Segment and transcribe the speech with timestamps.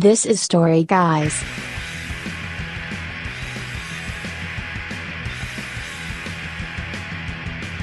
[0.00, 1.42] This is Story Guys.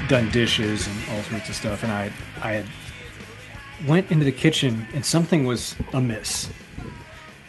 [0.08, 2.10] done dishes and all sorts of stuff, and I
[2.40, 2.66] I had
[3.86, 6.48] went into the kitchen and something was amiss,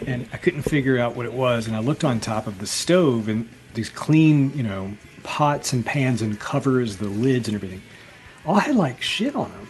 [0.06, 1.68] and I couldn't figure out what it was.
[1.68, 4.92] And I looked on top of the stove and these clean, you know,
[5.24, 7.82] pots and pans and covers, the lids and everything,
[8.46, 9.70] all had like shit on them.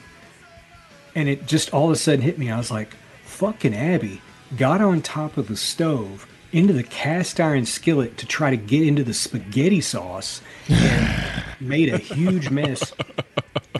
[1.13, 2.49] And it just all of a sudden hit me.
[2.49, 2.95] I was like,
[3.25, 4.21] "Fucking Abby!"
[4.55, 8.87] Got on top of the stove into the cast iron skillet to try to get
[8.87, 12.93] into the spaghetti sauce and made a huge mess.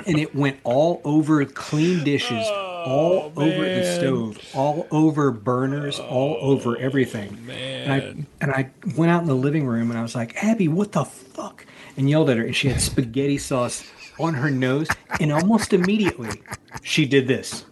[0.05, 5.99] And it went all over clean dishes oh, all over the stove all over burners
[5.99, 7.49] all oh, over everything.
[7.49, 10.67] And I, and I went out in the living room and I was like abby
[10.67, 11.65] what the fuck?
[11.95, 13.89] And yelled at her and she had spaghetti sauce
[14.19, 14.89] on her nose.
[15.21, 16.41] And almost immediately
[16.83, 17.65] she did this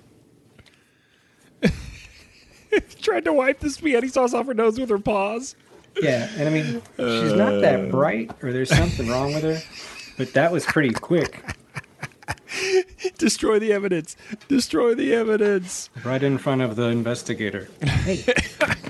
[3.02, 5.56] Tried to wipe the spaghetti sauce off her nose with her paws.
[6.02, 9.60] Yeah, and I mean, she's not that bright, or there's something wrong with her.
[10.18, 11.42] But that was pretty quick,
[13.18, 14.16] Destroy the evidence.
[14.48, 15.90] Destroy the evidence.
[16.04, 17.70] right in front of the investigator.
[17.82, 18.24] Hey,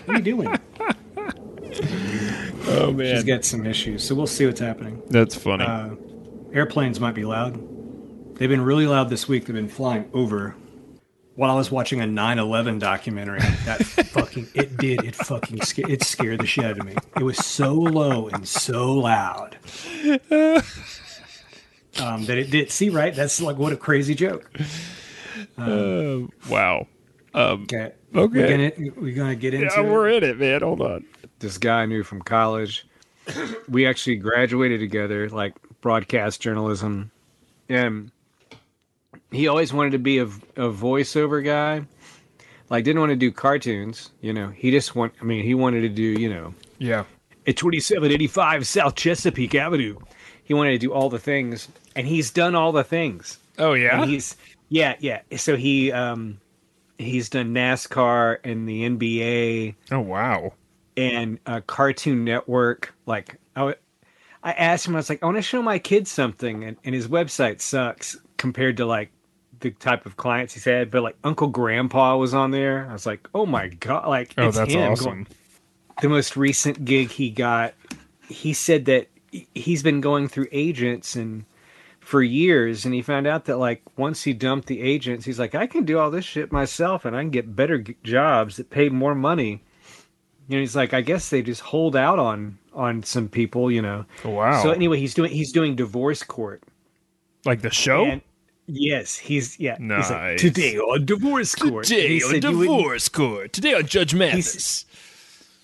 [0.05, 0.59] what are you doing?
[2.67, 3.15] Oh man.
[3.15, 5.01] She's got some issues, so we'll see what's happening.
[5.09, 5.63] that's funny.
[5.65, 5.91] Uh,
[6.51, 7.59] airplanes might be loud.
[8.37, 9.45] They've been really loud this week.
[9.45, 10.55] They've been flying over.
[11.35, 16.03] While I was watching a 9/11 documentary, that fucking it did it fucking sca- it
[16.03, 16.95] scared the shit out of me.
[17.17, 19.57] It was so low and so loud
[21.99, 22.71] um, that it did.
[22.71, 23.13] See, right?
[23.13, 24.49] That's like what a crazy joke.
[25.57, 26.87] Uh, wow.
[27.33, 27.91] Um, Okay.
[28.15, 28.39] Okay.
[28.39, 29.89] We're gonna, we're gonna get into yeah, it.
[29.91, 30.61] we're in it, man.
[30.61, 31.05] Hold on.
[31.39, 32.87] this guy I knew from college.
[33.67, 37.11] We actually graduated together, like broadcast journalism,
[37.67, 38.09] and
[39.31, 41.85] he always wanted to be a, a voiceover guy.
[42.69, 44.47] Like, didn't want to do cartoons, you know.
[44.49, 45.13] He just want.
[45.21, 47.03] I mean, he wanted to do, you know, Yeah.
[47.47, 49.97] at twenty seven eighty five South Chesapeake Avenue.
[50.43, 53.37] He wanted to do all the things, and he's done all the things.
[53.59, 54.01] Oh yeah.
[54.01, 54.35] And he's
[54.69, 55.21] yeah, yeah.
[55.37, 56.39] So he um
[56.97, 60.53] he's done NASCAR and the NBA oh wow.
[60.97, 62.93] and uh, Cartoon Network.
[63.05, 63.75] Like I
[64.43, 66.93] I asked him, I was like, I want to show my kids something, and, and
[66.95, 69.09] his website sucks compared to like
[69.73, 70.91] the type of clients he's had.
[70.91, 72.87] But like Uncle Grandpa was on there.
[72.89, 75.27] I was like, oh my god, like Oh, it's that's him awesome.
[76.01, 77.73] the most recent gig he got,
[78.27, 79.07] he said that
[79.53, 81.45] he's been going through agents and
[81.99, 85.55] for years and he found out that like once he dumped the agents he's like
[85.55, 88.69] i can do all this shit myself and i can get better g- jobs that
[88.69, 89.63] pay more money
[90.47, 93.81] you know he's like i guess they just hold out on on some people you
[93.81, 94.61] know Wow.
[94.61, 96.61] so anyway he's doing he's doing divorce court
[97.43, 98.05] like the show.
[98.05, 98.21] and
[98.67, 100.41] yes he's yeah he's like Nice.
[100.41, 103.53] today on divorce court he said you court.
[103.53, 104.85] Today on Judge Mathis.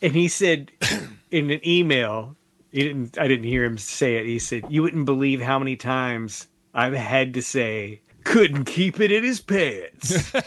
[0.01, 0.72] and he said
[1.31, 2.35] in an email
[2.72, 5.75] he didn't i didn't hear him say it he said you wouldn't believe how many
[5.75, 10.31] times i've had to say couldn't keep it in his pants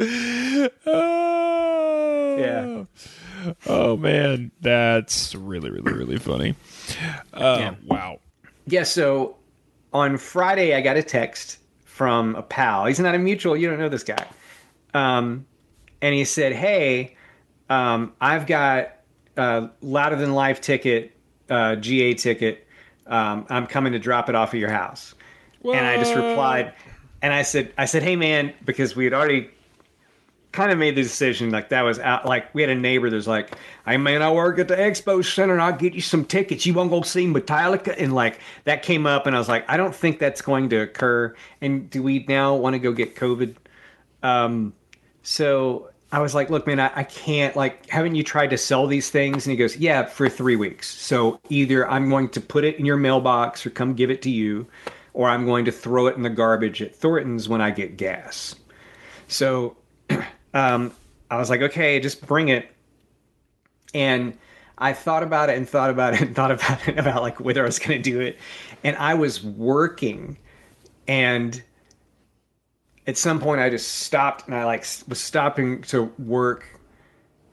[0.86, 2.36] Oh.
[2.38, 2.84] Yeah.
[3.66, 6.54] Oh man, that's really, really, really funny.
[7.32, 7.74] Uh, Yeah.
[7.86, 8.20] Wow.
[8.66, 9.36] Yeah, so
[9.92, 12.86] on Friday, I got a text from a pal.
[12.86, 13.56] He's not a mutual.
[13.56, 14.26] You don't know this guy.
[14.94, 15.46] Um,
[16.02, 17.16] and he said, Hey,
[17.68, 18.92] um, I've got
[19.36, 21.16] a louder than life ticket,
[21.48, 22.66] uh, GA ticket.
[23.06, 25.14] Um, I'm coming to drop it off at your house.
[25.64, 26.72] And I just replied,
[27.22, 29.50] and I said, I said, Hey, man, because we had already
[30.52, 33.28] kind of made the decision like that was out like we had a neighbor that's
[33.28, 33.56] like
[33.86, 36.66] hey man i work at the expo center and i'll get you some tickets.
[36.66, 37.94] You want to go see metallica?
[37.96, 40.80] And like that came up and i was like i don't think that's going to
[40.80, 41.34] occur.
[41.60, 43.54] And do we now want to go get covid?
[44.22, 44.72] Um
[45.22, 48.88] so i was like look man I, I can't like haven't you tried to sell
[48.88, 49.46] these things?
[49.46, 50.88] And he goes yeah for three weeks.
[50.88, 54.30] So either i'm going to put it in your mailbox or come give it to
[54.30, 54.66] you
[55.12, 58.56] or i'm going to throw it in the garbage at thornton's when i get gas.
[59.28, 59.76] So
[60.54, 60.92] um,
[61.30, 62.70] I was like, okay, just bring it.
[63.94, 64.36] And
[64.78, 67.62] I thought about it and thought about it and thought about it about like whether
[67.62, 68.38] I was going to do it.
[68.82, 70.38] And I was working
[71.06, 71.62] and
[73.06, 76.64] at some point I just stopped and I like was stopping to work.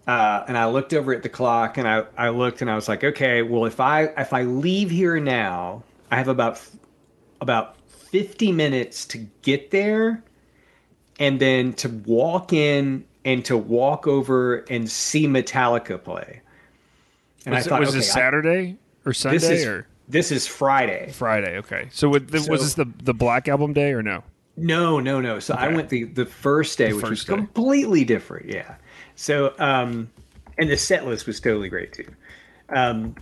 [0.05, 2.87] Uh, and I looked over at the clock and I, I looked and I was
[2.87, 6.61] like, okay, well, if I, if I leave here now, I have about,
[7.41, 10.23] about 50 minutes to get there
[11.19, 16.41] and then to walk in and to walk over and see Metallica play.
[17.45, 20.31] And Was, I thought, was okay, this I- Saturday or Sunday this is or this
[20.31, 21.11] is Friday.
[21.11, 21.57] Friday?
[21.57, 21.89] Okay.
[21.91, 24.23] So, with the, was this the the Black Album day or no?
[24.57, 25.39] No, no, no.
[25.39, 27.33] So I went the the first day, which was day.
[27.35, 28.49] completely different.
[28.49, 28.75] Yeah.
[29.15, 30.09] So um,
[30.57, 32.07] and the set list was totally great too.
[32.69, 33.15] Um,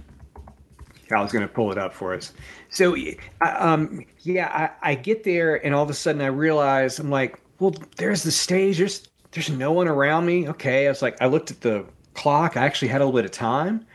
[1.12, 2.34] I was going to pull it up for us.
[2.70, 2.96] So
[3.42, 7.40] um, yeah, I, I get there and all of a sudden I realize I'm like,
[7.60, 8.78] well, there's the stage.
[8.78, 10.48] There's there's no one around me.
[10.50, 12.58] Okay, I was like, I looked at the clock.
[12.58, 13.86] I actually had a little bit of time.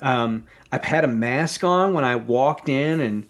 [0.00, 3.28] Um, I've had a mask on when I walked in, and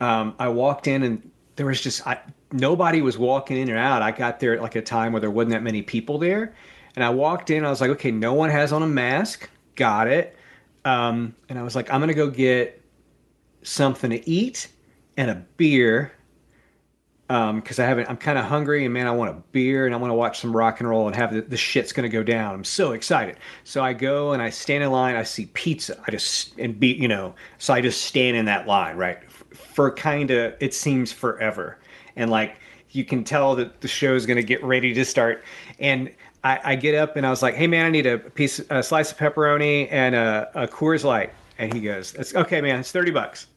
[0.00, 2.18] um, I walked in, and there was just I,
[2.52, 4.02] nobody was walking in and out.
[4.02, 6.54] I got there at like a time where there wasn't that many people there,
[6.96, 7.64] and I walked in.
[7.64, 9.48] I was like, okay, no one has on a mask.
[9.74, 10.36] Got it.
[10.84, 12.82] Um, and I was like, I'm gonna go get
[13.62, 14.68] something to eat
[15.16, 16.12] and a beer
[17.30, 18.08] Um, because I haven't.
[18.08, 20.40] I'm kind of hungry, and man, I want a beer, and I want to watch
[20.40, 22.54] some rock and roll, and have the, the shit's gonna go down.
[22.54, 23.36] I'm so excited.
[23.64, 25.14] So I go and I stand in line.
[25.14, 26.02] I see pizza.
[26.06, 27.34] I just and be you know.
[27.58, 31.76] So I just stand in that line right for kind of it seems forever,
[32.16, 32.60] and like
[32.92, 35.44] you can tell that the show's gonna get ready to start,
[35.78, 36.10] and.
[36.44, 38.80] I, I get up and I was like, "Hey man, I need a piece, a
[38.80, 42.78] slice of pepperoni and a, a Coors Light." And he goes, "It's okay, man.
[42.78, 43.48] It's thirty bucks."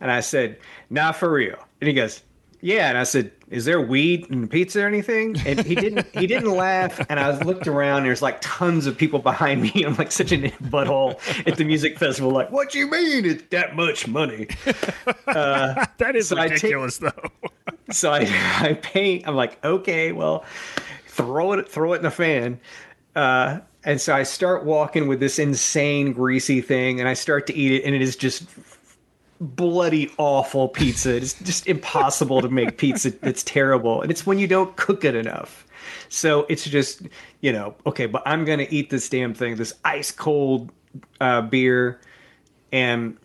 [0.00, 0.58] And I said,
[0.88, 2.22] "Not for real." And he goes,
[2.62, 6.06] "Yeah." And I said, "Is there weed and pizza or anything?" And he didn't.
[6.14, 7.04] He didn't laugh.
[7.10, 7.98] And I was looked around.
[7.98, 9.70] And there's like tons of people behind me.
[9.86, 12.30] I'm like such a butthole at the music festival.
[12.30, 13.26] Like, what do you mean?
[13.26, 14.48] It's that much money?
[15.26, 17.12] That is So I take- ridiculous, though.
[17.90, 18.20] So I,
[18.60, 19.26] I paint.
[19.28, 20.44] I'm like, okay, well,
[21.06, 22.58] throw it, throw it in the fan.
[23.14, 27.54] Uh, and so I start walking with this insane greasy thing, and I start to
[27.54, 28.44] eat it, and it is just
[29.42, 31.16] bloody awful pizza.
[31.16, 33.12] It's just impossible to make pizza.
[33.22, 35.66] It's terrible, and it's when you don't cook it enough.
[36.08, 37.02] So it's just,
[37.40, 40.70] you know, okay, but I'm gonna eat this damn thing, this ice cold
[41.20, 42.00] uh, beer,
[42.70, 43.16] and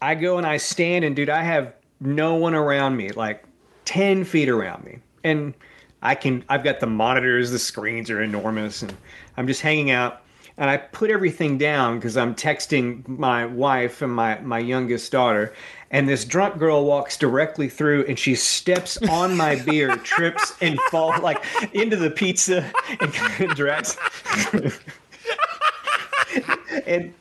[0.00, 3.44] I go and I stand and dude, I have no one around me, like
[3.84, 5.54] ten feet around me, and
[6.02, 6.42] I can.
[6.48, 8.96] I've got the monitors, the screens are enormous, and
[9.36, 10.22] I'm just hanging out.
[10.60, 15.54] And I put everything down because I'm texting my wife and my my youngest daughter.
[15.90, 20.78] And this drunk girl walks directly through, and she steps on my beer, trips, and
[20.90, 21.42] falls like
[21.72, 22.70] into the pizza,
[23.00, 23.96] and kind of drags.
[26.86, 27.14] and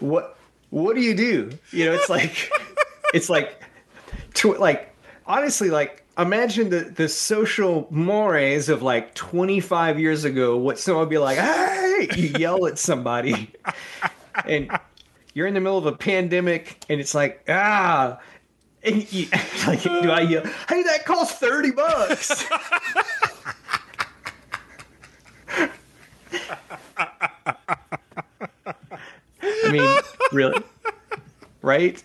[0.00, 0.36] what
[0.70, 1.56] what do you do?
[1.70, 2.50] You know, it's like
[3.14, 3.62] it's like
[4.34, 4.92] tw- like
[5.24, 11.08] honestly like imagine the the social mores of like 25 years ago what someone would
[11.08, 11.79] be like hey
[12.16, 13.50] you yell at somebody
[14.46, 14.70] and
[15.34, 18.18] you're in the middle of a pandemic and it's like ah
[18.82, 19.26] and you,
[19.66, 22.44] like do I yell hey that costs 30 bucks
[29.42, 30.00] I mean
[30.32, 30.62] really
[31.62, 32.02] right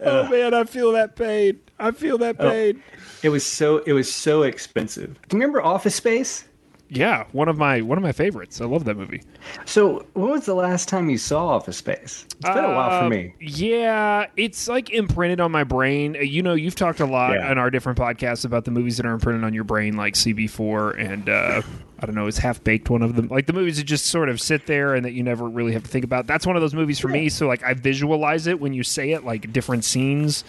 [0.00, 1.60] oh man, I feel that pain.
[1.78, 2.50] I feel that Oh.
[2.50, 2.82] pain.
[3.22, 5.18] It was so it was so expensive.
[5.28, 6.44] Do you remember Office Space?
[6.92, 8.60] Yeah, one of my one of my favorites.
[8.60, 9.22] I love that movie.
[9.64, 12.24] So when was the last time you saw Office Space?
[12.40, 13.32] It's been a while for Uh, me.
[13.38, 16.16] Yeah, it's like imprinted on my brain.
[16.16, 17.48] Uh, You know, you've talked a lot Yeah.
[17.50, 20.90] on our different podcasts about the movies that are imprinted on your brain, like CB4
[20.98, 21.62] and uh,
[22.02, 23.28] I don't know, it's Half Baked one of them?
[23.28, 25.84] Like the movies that just sort of sit there and that you never really have
[25.84, 26.26] to think about.
[26.26, 27.28] That's one of those movies for me.
[27.28, 30.42] So like I visualize it when you say it, like different scenes.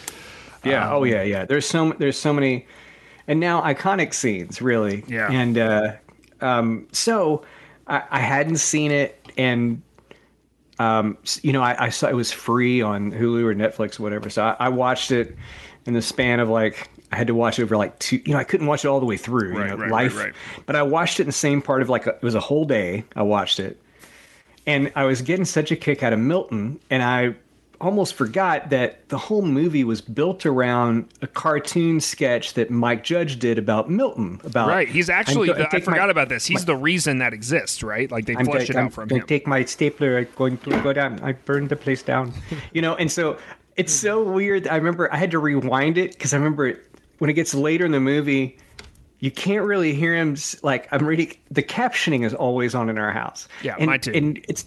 [0.64, 0.88] Yeah.
[0.88, 1.46] Um, oh yeah, yeah.
[1.46, 2.66] There's so there's so many,
[3.28, 5.04] and now iconic scenes really.
[5.08, 5.32] Yeah.
[5.32, 5.94] And uh,
[6.42, 7.44] um, so
[7.88, 9.82] I, I hadn't seen it, and
[10.80, 14.30] um, you know, I, I saw it was free on Hulu or Netflix or whatever.
[14.30, 15.36] So I, I watched it
[15.86, 18.22] in the span of like I had to watch it over like two.
[18.26, 19.52] You know, I couldn't watch it all the way through.
[19.52, 20.18] Right, you know, right, right, life.
[20.18, 20.34] right.
[20.66, 22.66] But I watched it in the same part of like a, it was a whole
[22.66, 23.04] day.
[23.16, 23.80] I watched it,
[24.66, 27.36] and I was getting such a kick out of Milton, and I
[27.82, 33.40] almost forgot that the whole movie was built around a cartoon sketch that Mike Judge
[33.40, 34.40] did about Milton.
[34.44, 34.88] About Right.
[34.88, 36.46] He's actually, go- the, I take my- forgot about this.
[36.46, 38.10] He's the reason that exists, right?
[38.10, 39.28] Like they I'm fleshed take- it I'm out from gonna him.
[39.28, 40.18] take my stapler.
[40.20, 41.20] I'm going to go down.
[41.22, 42.34] I burned the place down.
[42.74, 43.38] You know, and so
[43.76, 44.68] it's so weird.
[44.68, 46.84] I remember I had to rewind it because I remember it,
[47.18, 48.58] when it gets later in the movie.
[49.20, 50.36] You can't really hear him.
[50.64, 53.48] Like I'm reading, the captioning is always on in our house.
[53.62, 54.12] Yeah, and, mine too.
[54.16, 54.66] And it's,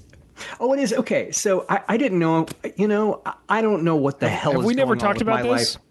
[0.61, 1.31] oh, it is okay.
[1.33, 2.47] So I, I didn't know.
[2.77, 4.53] You know, I, I don't know what the hell.
[4.53, 5.77] Have is we never talked about this?
[5.77, 5.85] Life.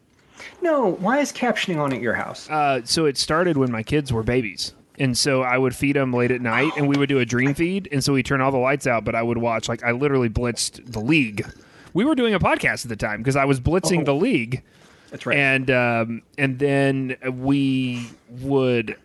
[0.61, 0.91] No.
[0.93, 2.49] Why is captioning on at your house?
[2.49, 4.73] Uh, so it started when my kids were babies.
[4.99, 7.55] And so I would feed them late at night and we would do a dream
[7.55, 7.89] feed.
[7.91, 10.29] And so we turn all the lights out, but I would watch, like, I literally
[10.29, 11.45] blitzed the league.
[11.93, 14.05] We were doing a podcast at the time because I was blitzing Oh.
[14.05, 14.61] the league.
[15.09, 15.37] That's right.
[15.37, 18.95] And, um, and then we would,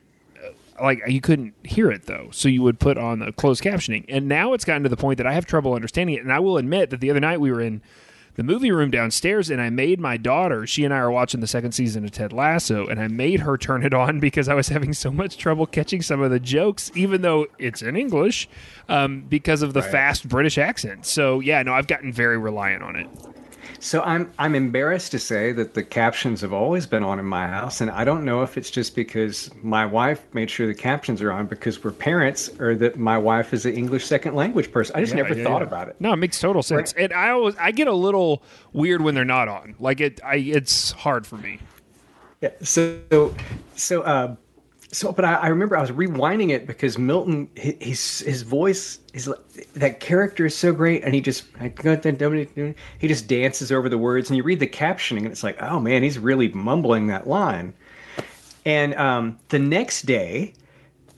[0.81, 2.29] like, you couldn't hear it though.
[2.33, 4.05] So you would put on the closed captioning.
[4.09, 6.23] And now it's gotten to the point that I have trouble understanding it.
[6.23, 7.83] And I will admit that the other night we were in
[8.39, 10.65] the movie room downstairs, and I made my daughter.
[10.65, 13.59] She and I are watching the second season of Ted Lasso, and I made her
[13.59, 16.93] turn it on because I was having so much trouble catching some of the jokes,
[16.95, 18.49] even though it's in English,
[18.89, 21.05] um, because of the fast British accent.
[21.05, 23.09] So yeah, no, I've gotten very reliant on it.
[23.81, 27.47] So I'm I'm embarrassed to say that the captions have always been on in my
[27.47, 31.23] house, and I don't know if it's just because my wife made sure the captions
[31.23, 34.97] are on because we're parents, or that my wife is an English second language person.
[34.97, 35.69] I just Yeah, never yeah, thought yeah.
[35.69, 35.97] about it.
[36.01, 36.93] No, it makes total sense.
[36.95, 38.43] And I always I get a little
[38.73, 39.77] weird when they're not on.
[39.79, 41.61] Like it, I it's hard for me.
[42.41, 42.51] Yeah.
[42.63, 43.35] So
[43.75, 44.37] so uh,
[44.91, 49.31] so, but I, I remember I was rewinding it because Milton, his his voice, his
[49.75, 51.45] that character is so great, and he just
[52.99, 55.79] he just dances over the words, and you read the captioning, and it's like, oh
[55.79, 57.75] man, he's really mumbling that line.
[58.65, 60.55] And um, the next day,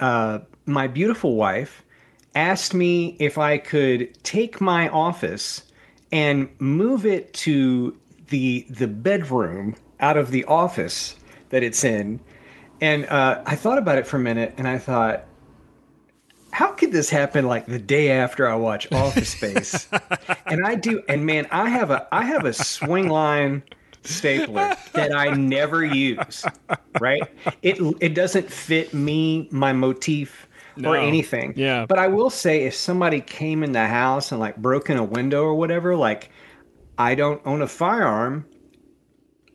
[0.00, 1.84] uh, my beautiful wife
[2.34, 5.62] asked me if I could take my office
[6.10, 7.96] and move it to
[8.30, 11.14] the the bedroom out of the office
[11.50, 12.18] that it's in.
[12.80, 15.24] And uh, I thought about it for a minute, and I thought,
[16.52, 19.88] how could this happen like the day after I watch Office Space?
[20.46, 23.62] and I do, and man, I have a I have a Swingline
[24.02, 26.44] stapler that I never use.
[27.00, 27.22] Right?
[27.62, 30.90] It it doesn't fit me, my motif, No.
[30.92, 31.52] or anything.
[31.56, 31.86] Yeah.
[31.86, 35.04] But I will say, if somebody came in the house and like broke in a
[35.04, 36.30] window or whatever, like
[36.98, 38.46] I don't own a firearm.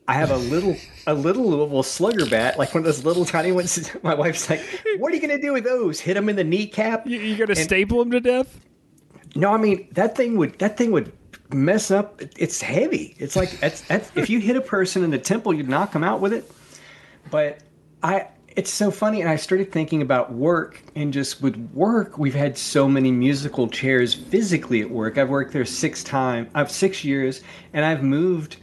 [0.08, 3.52] I have a little a little Louisville slugger bat, like one of those little tiny
[3.52, 3.90] ones.
[4.02, 4.60] My wife's like,
[4.98, 6.00] "What are you gonna do with those?
[6.00, 8.60] Hit them in the kneecap?" You, you gonna And- staple them to death?
[9.34, 11.12] No, I mean that thing would that thing would
[11.52, 12.20] mess up.
[12.36, 13.14] It's heavy.
[13.18, 16.04] It's like that's, that's if you hit a person in the temple, you'd knock them
[16.04, 16.50] out with it.
[17.30, 17.60] But
[18.02, 22.34] I, it's so funny, and I started thinking about work, and just with work, we've
[22.34, 25.18] had so many musical chairs physically at work.
[25.18, 26.48] I've worked there six times.
[26.54, 28.56] I've uh, six years, and I've moved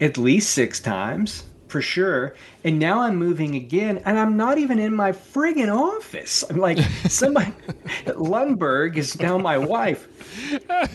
[0.00, 2.34] at least six times for sure.
[2.64, 6.42] And now I'm moving again, and I'm not even in my friggin' office.
[6.48, 6.78] I'm like
[7.08, 7.52] somebody.
[8.06, 10.08] Lumbergh is now my wife.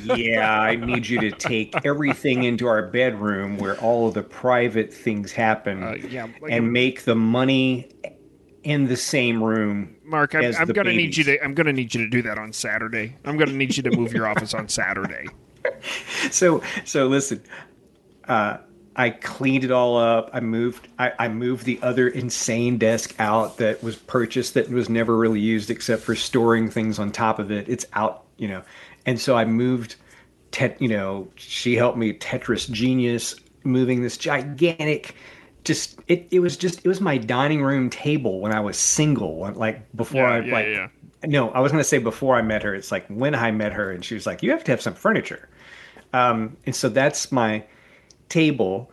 [0.03, 4.93] Yeah, I need you to take everything into our bedroom where all of the private
[4.93, 7.89] things happen, Uh, yeah, like and a- make the money
[8.63, 9.95] in the same room.
[10.03, 11.43] Mark, I'm, I'm gonna need you to.
[11.43, 13.15] I'm gonna need you to do that on Saturday.
[13.25, 15.27] I'm gonna need you to move your office on Saturday.
[16.31, 17.41] so so listen
[18.27, 18.57] uh
[18.95, 20.29] i cleaned it all up.
[20.33, 24.89] I moved I, I moved the other insane desk out that was purchased that was
[24.89, 27.67] never really used except for storing things on top of it.
[27.69, 28.63] It's out you know.
[29.05, 29.95] And so i moved
[30.51, 35.15] tet you know she helped me tetris genius moving this gigantic
[35.63, 39.51] just it, it was just it was my dining room table when i was single
[39.55, 40.87] like before Yeah, i yeah, like yeah.
[41.25, 43.73] no i was going to say before i met her it's like when i met
[43.73, 45.49] her and she was like you have to have some furniture.
[46.13, 47.63] Um, and so that's my
[48.33, 48.91] table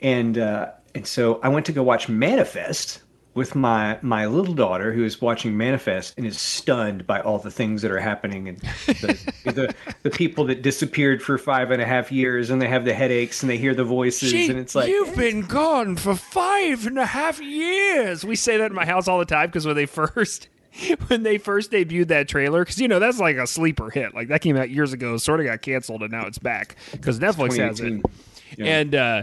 [0.00, 3.02] and uh, and so I went to go watch Manifest
[3.34, 7.50] with my my little daughter who is watching Manifest and is stunned by all the
[7.50, 11.86] things that are happening and the the, the people that disappeared for five and a
[11.86, 14.88] half years and they have the headaches and they hear the voices and it's like
[14.88, 18.24] you've been gone for five and a half years.
[18.24, 20.48] We say that in my house all the time because when they first
[21.06, 24.14] when they first debuted that trailer, because you know that's like a sleeper hit.
[24.14, 27.18] Like that came out years ago, sort of got canceled, and now it's back because
[27.18, 28.02] Netflix has it.
[28.50, 28.64] 2018.
[28.64, 28.78] Yeah.
[28.78, 29.22] And uh,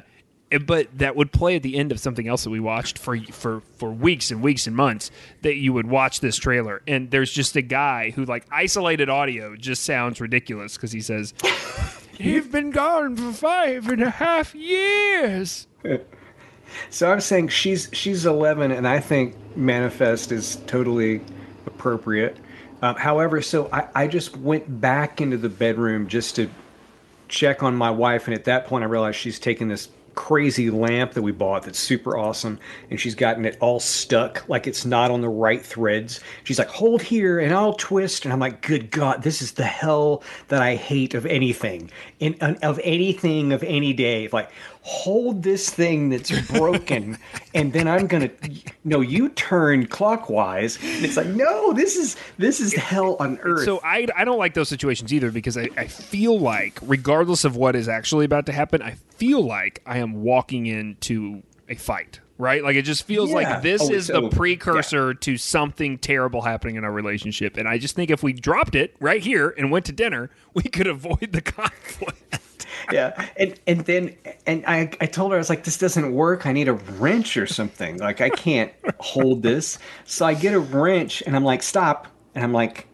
[0.66, 3.62] but that would play at the end of something else that we watched for for
[3.78, 5.12] for weeks and weeks and months.
[5.42, 9.56] That you would watch this trailer, and there's just a guy who like isolated audio
[9.56, 11.34] just sounds ridiculous because he says.
[12.20, 15.68] You've been gone for five and a half years.
[16.90, 21.22] So I'm saying she's she's 11, and I think manifest is totally
[21.66, 22.38] appropriate.
[22.82, 26.50] Um, however, so I, I just went back into the bedroom just to
[27.34, 31.14] check on my wife, and at that point, I realized she's taking this crazy lamp
[31.14, 35.12] that we bought that's super awesome, and she's gotten it all stuck, like it's not
[35.12, 36.20] on the right threads.
[36.44, 39.66] She's like, "Hold here, and I'll twist," and I'm like, "Good God, this is the
[39.66, 41.90] hell that I hate of anything,
[42.20, 44.50] in of anything of any day." Like,
[44.84, 47.18] hold this thing that's broken,
[47.54, 48.30] and then I'm gonna,
[48.84, 53.66] no, you turn clockwise, and it's like, no, this is this is hell on earth.
[53.66, 57.56] So I, I don't like those situations either because I, I feel like, regardless of
[57.56, 62.20] what is actually about to happen, I feel like I am walking into a fight.
[62.40, 62.64] Right?
[62.64, 63.36] Like it just feels Yeah.
[63.36, 67.58] like this Oh, is so- the precursor to something terrible happening in our relationship.
[67.58, 70.64] And I just think if we dropped it right here and went to dinner, we
[70.64, 72.66] could avoid the conflict.
[72.92, 74.14] yeah and and then
[74.46, 77.38] and I, I told her i was like this doesn't work i need a wrench
[77.38, 81.64] or something like i can't hold this so i get a wrench and i'm like
[81.64, 82.88] stop and i'm like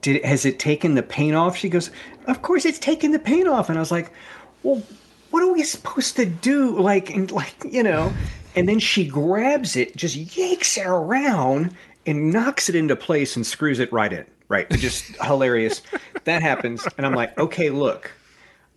[0.00, 1.90] did has it taken the paint off she goes
[2.28, 4.10] of course it's taken the paint off and i was like
[4.62, 4.82] well
[5.30, 6.78] what are we supposed to do?
[6.78, 8.12] Like, and like, you know,
[8.54, 11.74] and then she grabs it, just yanks it around
[12.06, 14.26] and knocks it into place and screws it right in.
[14.48, 14.68] Right.
[14.70, 15.82] Just hilarious.
[16.24, 16.86] That happens.
[16.96, 18.10] And I'm like, okay, look,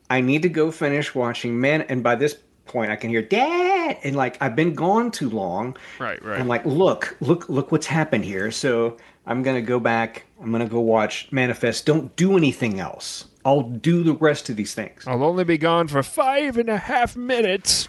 [0.10, 1.82] I need to go finish watching Man.
[1.84, 3.98] And by this point, I can hear dad.
[4.04, 5.76] And like, I've been gone too long.
[6.00, 6.40] Right, right.
[6.40, 8.52] I'm like, look, look, look what's happened here.
[8.52, 10.26] So I'm going to go back.
[10.42, 11.86] I'm going to go watch Manifest.
[11.86, 13.26] Don't do anything else.
[13.46, 15.04] I'll do the rest of these things.
[15.06, 17.88] I'll only be gone for five and a half minutes.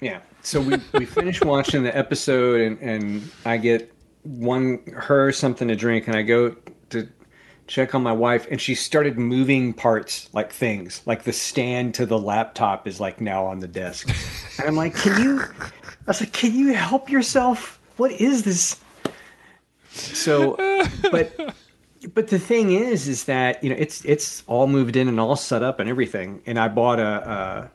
[0.00, 0.20] Yeah.
[0.42, 3.92] So we, we finish watching the episode and, and I get
[4.22, 6.56] one her something to drink and I go
[6.90, 7.08] to
[7.66, 12.04] check on my wife and she started moving parts like things like the stand to
[12.04, 14.06] the laptop is like now on the desk
[14.58, 15.70] and i'm like can you i
[16.06, 18.78] was like can you help yourself what is this
[19.90, 20.56] so
[21.10, 21.54] but
[22.12, 25.36] but the thing is is that you know it's it's all moved in and all
[25.36, 27.68] set up and everything and i bought a uh,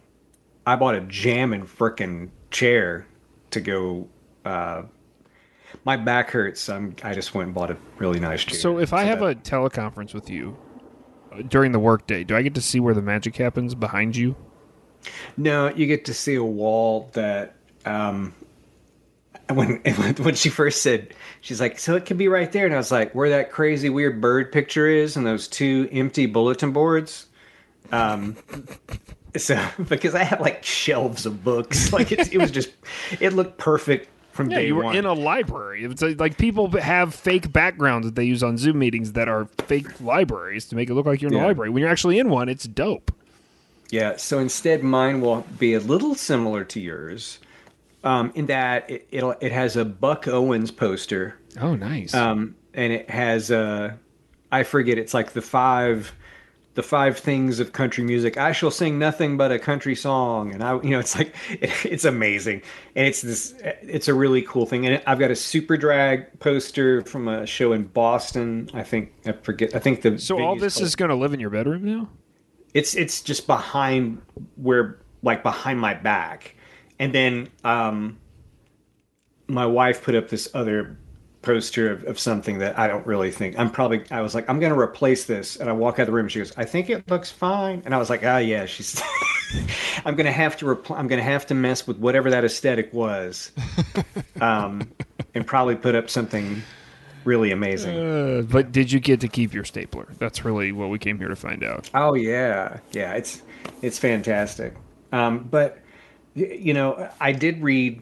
[0.67, 3.07] i bought a jam and frickin' chair
[3.51, 4.07] to go
[4.45, 4.83] uh
[5.85, 6.67] my back hurts.
[6.67, 8.57] I'm, I just went and bought a really nice chair.
[8.57, 10.57] So if I have that- a teleconference with you
[11.31, 14.35] uh, during the workday, do I get to see where the magic happens behind you?
[15.37, 17.55] no, you get to see a wall that
[17.85, 18.33] um,
[19.53, 19.77] when
[20.17, 22.91] when she first said she's like, so it could be right there, and I was
[22.91, 27.25] like, where that crazy weird bird picture is, and those two empty bulletin boards.
[27.91, 28.37] Um,
[29.37, 32.69] so because I have like shelves of books, like it, it was just
[33.19, 34.95] it looked perfect from Yeah, day you were one.
[34.95, 35.83] in a library.
[35.83, 39.45] It's like, like people have fake backgrounds that they use on Zoom meetings that are
[39.65, 41.69] fake libraries to make it look like you're in a library.
[41.71, 43.11] When you're actually in one, it's dope.
[43.89, 47.39] Yeah, so instead, mine will be a little similar to yours,
[48.03, 52.13] um, in that it it'll, it has a Buck Owens poster, Oh, nice.
[52.13, 53.93] um, and it has uh,
[54.51, 56.13] I forget it's like the five,
[56.75, 58.37] the five things of country music.
[58.37, 61.71] I shall sing nothing but a country song, and I, you know, it's like it,
[61.85, 62.61] it's amazing,
[62.95, 64.85] and it's this, it's a really cool thing.
[64.87, 68.69] And I've got a Superdrag poster from a show in Boston.
[68.73, 69.75] I think I forget.
[69.75, 72.09] I think the so all this is going to live in your bedroom now?
[72.75, 74.21] it's it's just behind
[74.55, 76.55] where like behind my back
[76.99, 78.17] and then um
[79.47, 80.97] my wife put up this other
[81.41, 84.59] poster of, of something that i don't really think i'm probably i was like i'm
[84.59, 86.89] gonna replace this and i walk out of the room and she goes i think
[86.89, 89.01] it looks fine and i was like ah yeah she's
[90.05, 93.51] i'm gonna have to repl- i'm gonna have to mess with whatever that aesthetic was
[94.41, 94.87] um
[95.33, 96.61] and probably put up something
[97.23, 100.07] really amazing Uh, but did you get to keep your stapler?
[100.19, 101.89] That's really what we came here to find out.
[101.93, 103.13] Oh yeah, yeah.
[103.13, 103.41] It's
[103.81, 104.73] it's fantastic.
[105.11, 105.79] Um, but
[106.35, 108.01] you know, I did read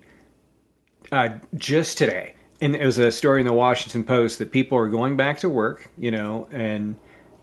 [1.12, 4.90] uh, just today, and it was a story in the Washington Post that people are
[4.90, 5.90] going back to work.
[5.98, 6.96] You know, and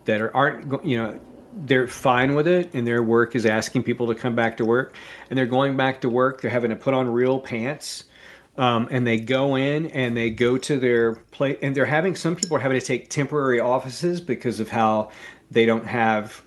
[0.04, 1.20] that are, aren't you know
[1.64, 4.96] they're fine with it, and their work is asking people to come back to work,
[5.30, 6.40] and they're going back to work.
[6.40, 8.04] They're having to put on real pants.
[8.56, 12.36] Um, and they go in and they go to their place, and they're having some
[12.36, 15.10] people are having to take temporary offices because of how
[15.50, 16.43] they don't have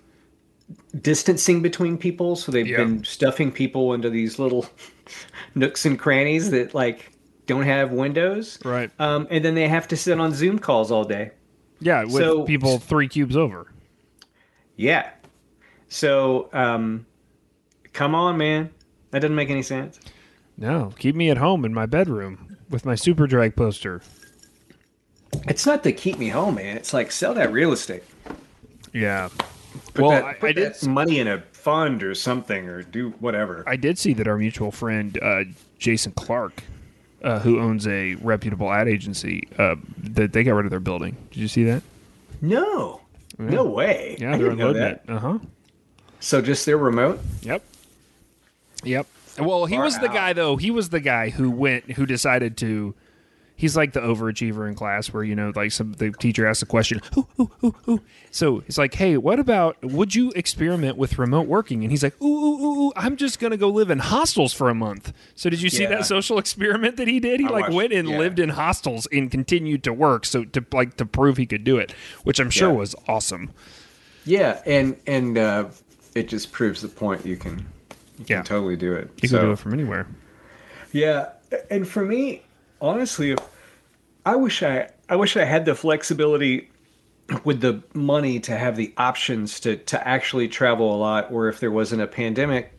[1.01, 2.35] distancing between people.
[2.35, 2.77] So they've Yeah.
[2.77, 4.65] been stuffing people into these little
[5.55, 7.11] nooks and crannies that like
[7.45, 8.59] don't have windows.
[8.65, 8.91] Right.
[8.99, 11.31] Um, and then they have to sit on Zoom calls all day.
[11.79, 13.71] Yeah, with So- people three cubes over.
[14.75, 15.09] Yeah.
[15.89, 17.05] So, um,
[17.93, 18.69] come on, man.
[19.11, 19.99] That doesn't make any sense.
[20.57, 24.01] No, keep me at home in my bedroom with my Superdrag poster.
[25.47, 26.75] It's not to keep me home, man.
[26.77, 28.03] It's like sell that real estate.
[28.93, 29.29] Yeah.
[29.93, 30.73] Put well, that, I, put I did.
[30.73, 33.63] that money in a fund or something, or do whatever.
[33.67, 35.43] I did see that our mutual friend uh,
[35.79, 36.63] Jason Clark,
[37.23, 41.15] uh, who owns a reputable ad agency, uh, that they got rid of their building.
[41.31, 41.83] Did you see that?
[42.41, 43.01] no,
[43.37, 44.17] no way.
[44.19, 45.01] Yeah, I they're didn't know unloading it.
[45.07, 45.39] Uh huh.
[46.19, 47.19] So just their remote.
[47.41, 47.63] Yep.
[48.83, 49.07] Yep.
[49.39, 50.57] Well, he Far was the guy though.
[50.57, 52.95] He was the guy who went who decided to
[53.57, 56.65] he's like the overachiever in class where you know like some the teacher asks a
[56.65, 58.01] question ooh, ooh, ooh, ooh.
[58.31, 62.13] so it's like hey what about would you experiment with remote working and he's like
[62.21, 65.49] ooh, ooh, ooh, ooh i'm just gonna go live in hostels for a month so
[65.49, 65.89] did you see Yeah.
[65.89, 68.17] that social experiment that he did he I like watched- went and yeah.
[68.17, 71.77] lived in hostels and continued to work so to like to prove he could do
[71.77, 71.91] it
[72.23, 72.75] which i'm sure Yeah.
[72.75, 73.51] was awesome
[74.25, 75.65] Yeah, and and uh,
[76.15, 77.25] it just proves the point.
[77.25, 77.59] You can
[78.19, 78.37] you Yeah.
[78.37, 79.09] can totally do it.
[79.21, 80.05] you So- could do it from anywhere
[80.91, 81.29] Yeah,
[81.69, 82.43] and for me,
[82.81, 83.39] honestly, if
[84.25, 86.69] I wish I I wish I had the flexibility
[87.43, 91.59] with the money to have the options to to actually travel a lot, or if
[91.59, 92.73] there wasn't a pandemic,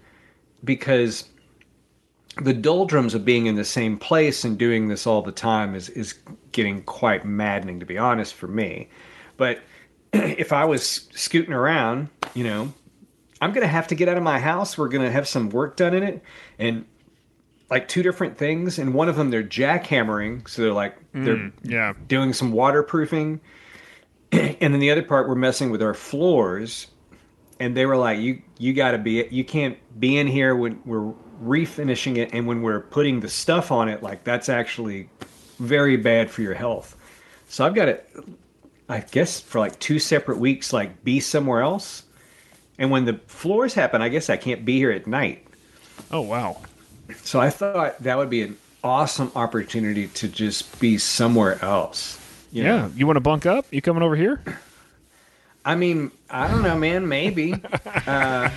[0.65, 1.29] because
[2.43, 5.89] the doldrums of being in the same place and doing this all the time is
[5.91, 6.15] is
[6.53, 8.89] getting quite maddening, to be honest, for me.
[9.37, 9.61] But
[10.13, 12.73] if I was scooting around, you know,
[13.41, 14.77] I'm gonna have to get out of my house.
[14.79, 16.23] We're gonna have some work done in it,
[16.59, 16.85] and
[17.71, 18.79] like two different things.
[18.79, 21.93] And one of them they're jackhammering, so they're like they're mm, Yeah.
[22.07, 23.41] doing some waterproofing,
[24.33, 26.87] and then the other part we're messing with our floors.
[27.61, 30.81] And they were like, "You you got to be you can't be in here when
[30.85, 35.09] we're refinishing it, and when we're putting the stuff on it, like that's actually
[35.59, 36.97] very bad for your health."
[37.49, 38.01] So I've got to,
[38.89, 42.05] I guess, for like two separate weeks, like be somewhere else.
[42.79, 45.45] And when the floors happen, I guess I can't be here at night.
[46.13, 46.59] Oh wow.
[47.23, 52.19] So I thought that would be an awesome opportunity to just be somewhere else.
[52.53, 52.77] you know?
[52.77, 52.89] Yeah.
[52.95, 53.67] You want to bunk up?
[53.71, 54.41] You coming over here?
[55.65, 57.09] I mean, I don't know, man.
[57.09, 57.55] Maybe.
[58.07, 58.49] Uh,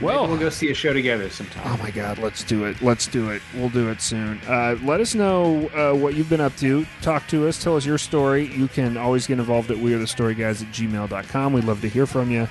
[0.00, 1.62] Well- maybe we'll go see a show together sometime.
[1.64, 2.82] Oh my God, let's do it.
[2.82, 3.40] Let's do it.
[3.54, 4.38] We'll do it soon.
[4.46, 6.84] Uh, let us know uh, what you've been up to.
[7.00, 7.62] Talk to us.
[7.62, 8.46] Tell us your story.
[8.54, 11.52] You can always get involved at wearethestoryguys at gmail.com.
[11.54, 12.46] We'd love to hear from you.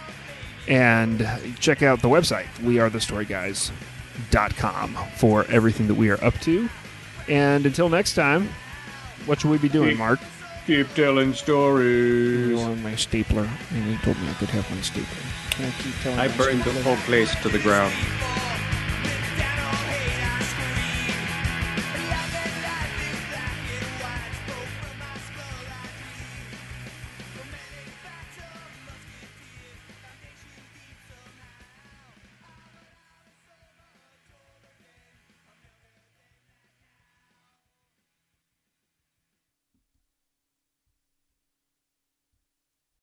[0.67, 1.19] And
[1.59, 3.77] check out the website, wearethestoryguys.com,
[5.17, 6.69] for everything that we are up to.
[7.27, 8.49] And until next time,
[9.25, 10.19] what should we be doing, Mark?
[10.67, 12.49] Keep telling stories.
[12.49, 15.05] You want my stapler, and you told me I could have my stapler.
[15.51, 17.93] Can I keep telling I burned the whole place to the ground.